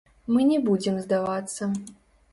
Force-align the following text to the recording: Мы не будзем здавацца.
Мы 0.37 0.45
не 0.51 0.57
будзем 0.69 0.97
здавацца. 1.05 1.71